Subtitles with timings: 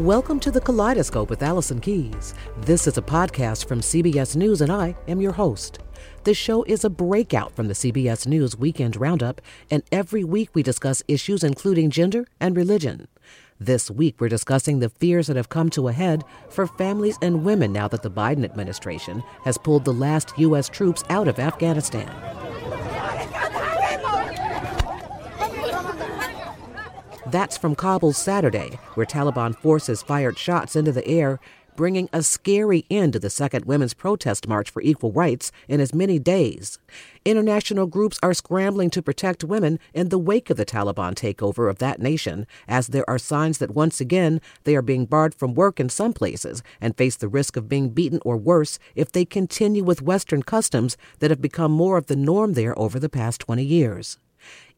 [0.00, 2.32] Welcome to the Kaleidoscope with Allison Keyes.
[2.62, 5.80] This is a podcast from CBS News, and I am your host.
[6.24, 10.62] This show is a breakout from the CBS News Weekend Roundup, and every week we
[10.62, 13.08] discuss issues including gender and religion.
[13.58, 17.44] This week, we're discussing the fears that have come to a head for families and
[17.44, 20.70] women now that the Biden administration has pulled the last U.S.
[20.70, 22.39] troops out of Afghanistan.
[27.30, 31.38] That's from Kabul Saturday, where Taliban forces fired shots into the air,
[31.76, 35.94] bringing a scary end to the second women's protest march for equal rights in as
[35.94, 36.80] many days.
[37.24, 41.78] International groups are scrambling to protect women in the wake of the Taliban takeover of
[41.78, 45.78] that nation, as there are signs that once again they are being barred from work
[45.78, 49.84] in some places and face the risk of being beaten or worse if they continue
[49.84, 53.62] with Western customs that have become more of the norm there over the past 20
[53.62, 54.18] years.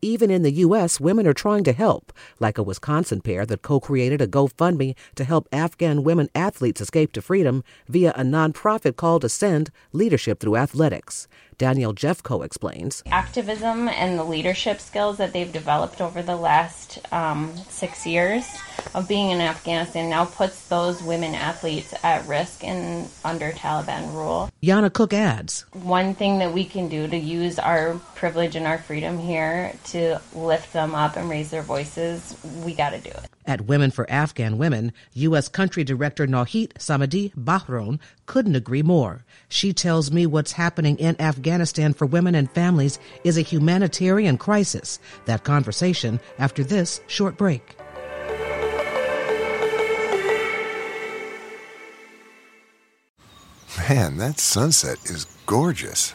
[0.05, 3.79] Even in the U.S., women are trying to help, like a Wisconsin pair that co
[3.79, 9.24] created a GoFundMe to help Afghan women athletes escape to freedom via a nonprofit called
[9.24, 11.29] Ascend Leadership Through Athletics.
[11.63, 13.04] Danielle Jeffco explains.
[13.07, 18.45] Activism and the leadership skills that they've developed over the last um, six years
[18.96, 24.51] of being in Afghanistan now puts those women athletes at risk in under Taliban rule.
[24.60, 28.79] Yana Cook adds One thing that we can do to use our privilege and our
[28.79, 33.29] freedom here to lift them up and raise their voices, we got to do it.
[33.46, 35.48] At Women for Afghan Women, U.S.
[35.48, 39.24] Country Director Naheed Samadi Bahram couldn't agree more.
[39.48, 44.98] She tells me what's happening in Afghanistan for women and families is a humanitarian crisis.
[45.26, 47.76] That conversation after this short break.
[53.88, 56.15] Man, that sunset is gorgeous.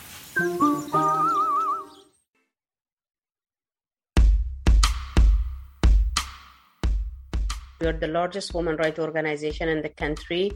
[7.81, 10.51] We are the largest women rights organization in the country,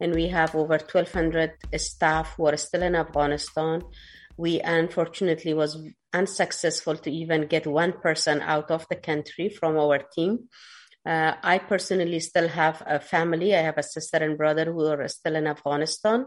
[0.00, 3.82] and we have over 1,200 staff who are still in Afghanistan.
[4.36, 5.76] We unfortunately was
[6.12, 10.48] unsuccessful to even get one person out of the country from our team.
[11.04, 13.56] Uh, I personally still have a family.
[13.56, 16.26] I have a sister and brother who are still in Afghanistan.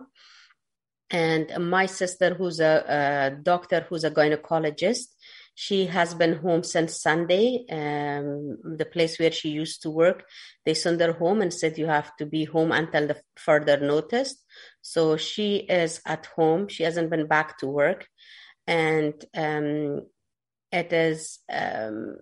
[1.10, 5.08] And my sister, who's a, a doctor, who's a gynecologist,
[5.56, 7.66] she has been home since Sunday.
[7.70, 10.24] Um, the place where she used to work,
[10.66, 14.36] they sent her home and said you have to be home until the further notice.
[14.82, 16.68] So she is at home.
[16.68, 18.08] She hasn't been back to work,
[18.66, 20.08] and um,
[20.72, 22.18] it is um,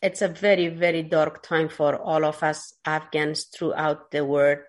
[0.00, 4.60] it's a very very dark time for all of us Afghans throughout the world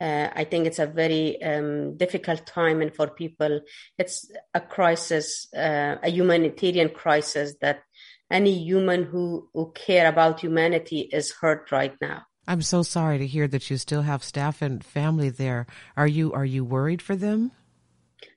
[0.00, 3.60] uh, I think it's a very um, difficult time, and for people,
[3.98, 7.82] it's a crisis, uh, a humanitarian crisis that
[8.30, 12.22] any human who who care about humanity is hurt right now.
[12.48, 15.66] I'm so sorry to hear that you still have staff and family there.
[15.96, 17.52] Are you are you worried for them?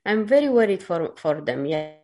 [0.06, 1.66] I'm very worried for for them.
[1.66, 1.99] Yeah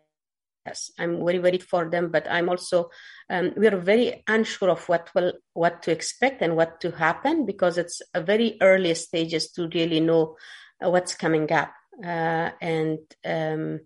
[0.65, 2.89] yes i'm very worried for them but i'm also
[3.29, 7.45] um, we are very unsure of what will what to expect and what to happen
[7.45, 10.35] because it's a very early stages to really know
[10.83, 11.73] uh, what's coming up.
[12.03, 13.79] Uh, and um,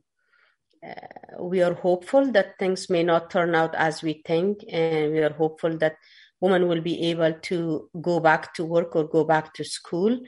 [0.86, 5.20] uh, we are hopeful that things may not turn out as we think and we
[5.20, 5.96] are hopeful that
[6.42, 10.20] women will be able to go back to work or go back to school.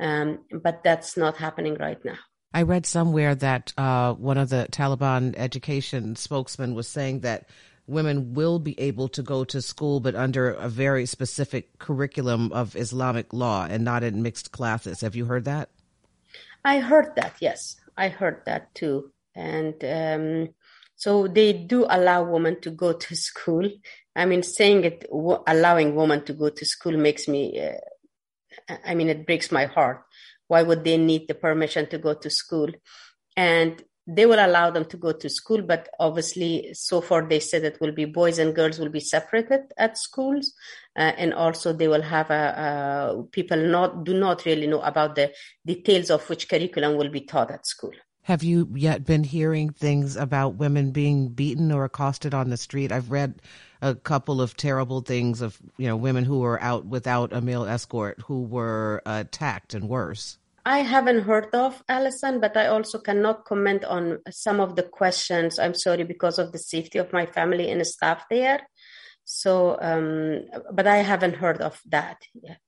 [0.00, 2.18] Um, but that's not happening right now
[2.52, 7.48] I read somewhere that uh, one of the Taliban education spokesmen was saying that
[7.86, 12.74] women will be able to go to school, but under a very specific curriculum of
[12.76, 15.02] Islamic law and not in mixed classes.
[15.02, 15.70] Have you heard that?
[16.64, 17.76] I heard that, yes.
[17.96, 19.12] I heard that too.
[19.34, 20.54] And um,
[20.96, 23.70] so they do allow women to go to school.
[24.16, 25.06] I mean, saying it,
[25.46, 30.02] allowing women to go to school makes me, uh, I mean, it breaks my heart
[30.48, 32.70] why would they need the permission to go to school?
[33.36, 37.64] And they will allow them to go to school, but obviously, so far they said
[37.64, 40.54] it will be boys and girls will be separated at schools,
[40.96, 45.16] uh, and also they will have a, a, people not do not really know about
[45.16, 45.32] the
[45.64, 47.92] details of which curriculum will be taught at school.
[48.22, 52.92] Have you yet been hearing things about women being beaten or accosted on the street?
[52.92, 53.42] I've read
[53.82, 57.64] a couple of terrible things of you know women who were out without a male
[57.64, 60.38] escort who were attacked and worse.
[60.66, 65.60] I haven't heard of Allison, but I also cannot comment on some of the questions.
[65.60, 68.66] I'm sorry because of the safety of my family and staff there.
[69.24, 70.42] So, um,
[70.72, 72.60] but I haven't heard of that yet.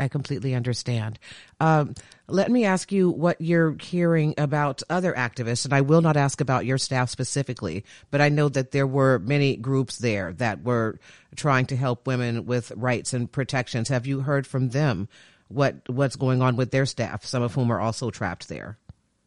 [0.00, 1.18] I completely understand.
[1.60, 1.94] Um,
[2.26, 6.40] let me ask you what you're hearing about other activists, and I will not ask
[6.40, 10.98] about your staff specifically, but I know that there were many groups there that were
[11.36, 13.88] trying to help women with rights and protections.
[13.88, 15.08] Have you heard from them
[15.52, 18.78] what what's going on with their staff, some of whom are also trapped there.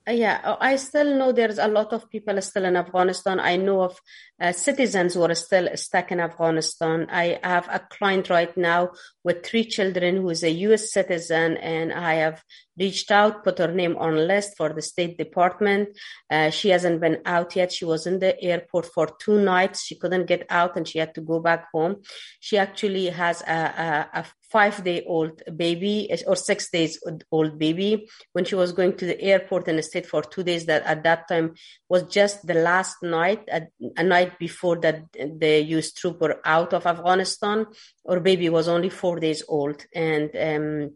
[0.07, 3.39] Yeah, uh, I still know there's a lot of people still in Afghanistan.
[3.39, 3.99] I know of
[4.39, 7.07] uh, citizens who are still stuck in Afghanistan.
[7.09, 8.91] I have a client right now
[9.23, 10.91] with three children who is a U.S.
[10.91, 12.43] citizen, and I have
[12.77, 15.89] reached out, put her name on list for the State Department.
[16.29, 17.71] Uh, she hasn't been out yet.
[17.71, 19.83] She was in the airport for two nights.
[19.83, 22.01] She couldn't get out, and she had to go back home.
[22.39, 26.99] She actually has a, a, a five day old baby or six days
[27.31, 30.83] old baby when she was going to the airport and stayed for two days that
[30.83, 31.53] at that time
[31.89, 33.63] was just the last night a,
[33.97, 37.65] a night before that the us troop were out of afghanistan
[38.07, 40.91] her baby was only four days old and um,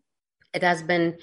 [0.54, 1.18] it has been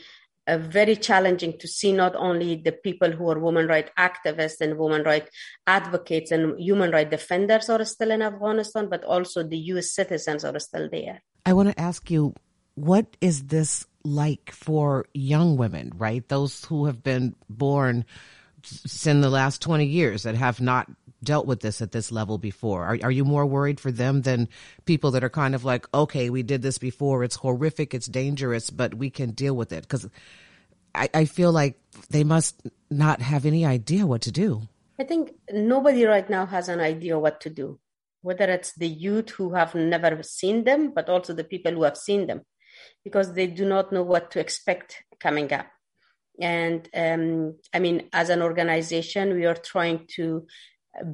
[0.47, 4.79] uh, very challenging to see not only the people who are women rights activists and
[4.79, 5.31] women rights
[5.67, 9.93] advocates and human rights defenders are still in Afghanistan, but also the U.S.
[9.93, 11.23] citizens are still there.
[11.45, 12.35] I want to ask you,
[12.75, 16.27] what is this like for young women, right?
[16.29, 18.05] Those who have been born
[19.07, 20.91] in the last 20 years that have not
[21.23, 22.85] dealt with this at this level before.
[22.85, 24.49] Are, are you more worried for them than
[24.85, 27.25] people that are kind of like, okay, we did this before.
[27.25, 27.95] It's horrific.
[27.95, 29.89] It's dangerous, but we can deal with it.
[29.89, 30.09] Cause
[30.95, 31.79] I, I feel like
[32.11, 32.61] they must
[32.91, 34.63] not have any idea what to do.
[34.99, 37.79] I think nobody right now has an idea what to do
[38.27, 41.97] whether it's the youth who have never seen them, but also the people who have
[41.97, 42.43] seen them,
[43.05, 45.67] because they do not know what to expect coming up.
[46.41, 50.47] And um, I mean, as an organization, we are trying to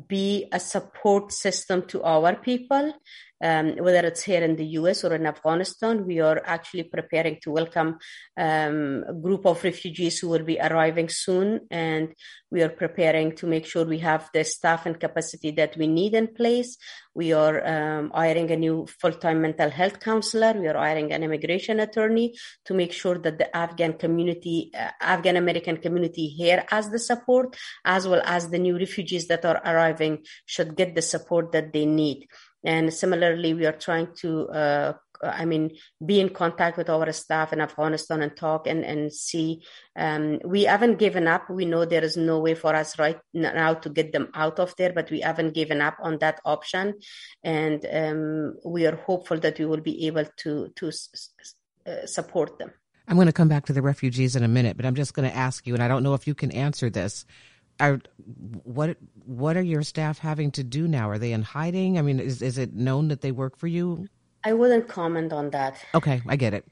[0.07, 2.95] be a support system to our people
[3.43, 6.07] um, whether it's here in the US or in Afghanistan.
[6.07, 7.99] We are actually preparing to welcome
[8.37, 11.61] um, a group of refugees who will be arriving soon.
[11.71, 12.15] And
[12.51, 16.15] we are preparing to make sure we have the staff and capacity that we need
[16.15, 16.77] in place.
[17.15, 20.53] We are um, hiring a new full-time mental health counselor.
[20.53, 22.35] We are hiring an immigration attorney
[22.67, 27.57] to make sure that the Afghan community, uh, Afghan American community here has the support,
[27.85, 31.87] as well as the new refugees that are arriving should get the support that they
[31.87, 32.29] need.
[32.65, 34.93] And similarly, we are trying to, uh,
[35.23, 39.63] I mean, be in contact with our staff in Afghanistan and talk and, and see.
[39.97, 41.49] Um, we haven't given up.
[41.51, 44.75] We know there is no way for us right now to get them out of
[44.77, 46.95] there, but we haven't given up on that option.
[47.43, 50.93] And um, we are hopeful that we will be able to, to
[51.87, 52.73] uh, support them.
[53.09, 55.29] I'm going to come back to the refugees in a minute, but I'm just going
[55.29, 57.27] to ask you, and I don't know if you can answer this
[57.81, 58.01] are
[58.65, 61.09] what what are your staff having to do now?
[61.11, 61.99] Are they in hiding?
[61.99, 64.09] I mean, is is it known that they work for you?
[64.45, 65.77] I wouldn't comment on that.
[65.95, 66.67] Okay, I get it.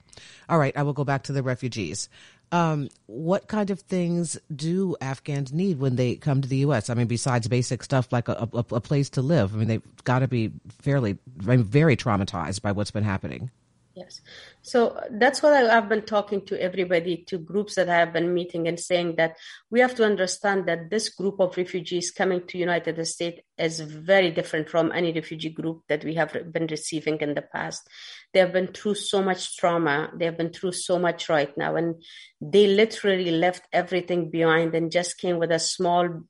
[0.49, 2.08] All right, I will go back to the refugees.
[2.52, 6.91] Um, what kind of things do Afghans need when they come to the U.S.?
[6.91, 9.55] I mean, besides basic stuff like a, a, a place to live.
[9.55, 10.50] I mean, they've got to be
[10.82, 13.52] fairly, very traumatized by what's been happening.
[14.00, 14.23] Yes.
[14.62, 18.32] So that's what I, have been talking to everybody, to groups that I have been
[18.32, 19.37] meeting and saying that
[19.70, 24.30] we have to understand that this group of refugees coming to United States is very
[24.30, 27.87] different from any refugee group that we have been receiving in the past.
[28.33, 30.11] They have been through so much trauma.
[30.16, 31.76] They have been through so much right now.
[31.76, 32.02] And
[32.40, 36.23] they literally left everything behind and just came with a small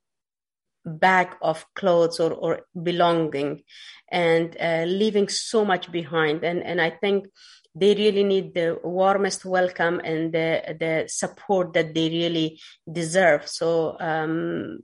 [0.84, 3.62] bag of clothes or, or belonging
[4.10, 6.44] and uh, leaving so much behind.
[6.44, 7.26] And, and I think
[7.74, 12.60] they really need the warmest welcome and the, the support that they really
[12.90, 13.48] deserve.
[13.48, 14.80] So um,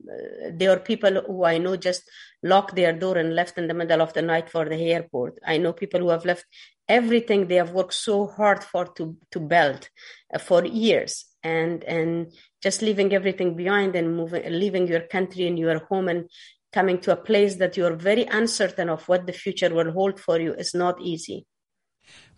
[0.52, 2.02] there are people who I know just
[2.42, 5.38] locked their door and left in the middle of the night for the airport.
[5.44, 6.44] I know people who have left
[6.88, 9.88] everything they have worked so hard for to, to build
[10.32, 15.58] uh, for years and and just leaving everything behind and moving leaving your country and
[15.58, 16.28] your home and
[16.72, 20.38] coming to a place that you're very uncertain of what the future will hold for
[20.40, 21.46] you is not easy.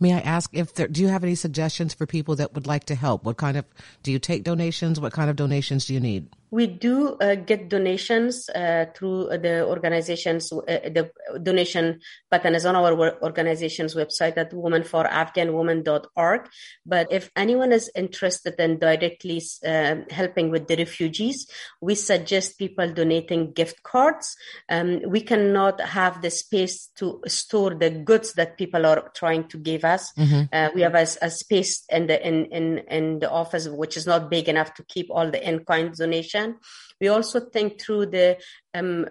[0.01, 2.85] May I ask if there, do you have any suggestions for people that would like
[2.85, 3.25] to help?
[3.25, 3.65] What kind of
[4.03, 5.01] do you take donations?
[5.01, 6.29] What kind of donations do you need?
[6.51, 11.11] We do uh, get donations uh, through the organization's uh, the
[11.43, 12.01] donation
[12.31, 16.49] button is on our organization's website at womenforafghanwomen.org.
[16.87, 21.51] But if anyone is interested in directly uh, helping with the refugees,
[21.83, 24.35] we suggest people donating gift cards.
[24.71, 29.59] Um, we cannot have the space to store the goods that people are trying to
[29.59, 30.13] give us.
[30.13, 30.43] Mm-hmm.
[30.53, 34.07] Uh, we have a, a, space in the in, in in the office which is
[34.07, 36.57] not big enough to keep all the in kind donation.
[37.01, 38.39] We also think through the
[38.75, 39.07] um,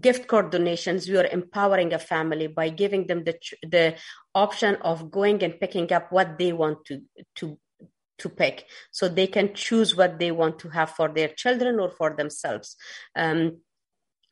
[0.00, 3.96] gift card donations, we are empowering a family by giving them the the
[4.34, 7.02] option of going and picking up what they want to
[7.36, 7.58] to
[8.18, 11.88] to pick so they can choose what they want to have for their children or
[11.90, 12.76] for themselves
[13.14, 13.58] um,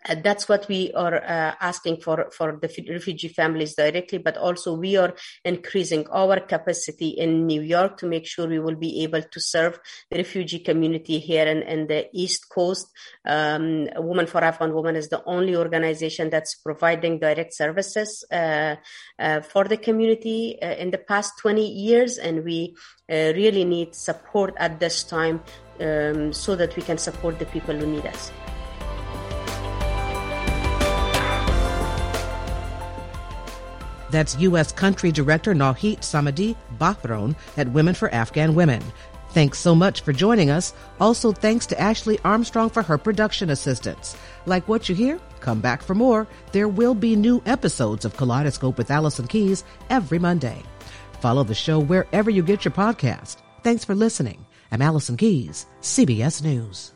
[0.08, 4.74] uh, that's what we are uh, asking for for the refugee families directly but also
[4.74, 9.22] we are increasing our capacity in new york to make sure we will be able
[9.22, 9.78] to serve
[10.10, 12.90] the refugee community here in, in the east coast
[13.26, 18.76] um, women for afghan women is the only organization that's providing direct services uh,
[19.18, 22.74] uh for the community uh, in the past 20 years and we
[23.10, 25.40] uh, really need support at this time
[25.80, 28.32] um, so that we can support the people who need us.
[34.16, 34.72] That's U.S.
[34.72, 38.82] Country Director Naheed Samadi Bahram at Women for Afghan Women.
[39.32, 40.72] Thanks so much for joining us.
[40.98, 44.16] Also, thanks to Ashley Armstrong for her production assistance.
[44.46, 45.20] Like what you hear?
[45.40, 46.26] Come back for more.
[46.52, 50.62] There will be new episodes of Kaleidoscope with Allison Keyes every Monday.
[51.20, 53.42] Follow the show wherever you get your podcast.
[53.62, 54.46] Thanks for listening.
[54.72, 56.95] I'm Allison Keyes, CBS News.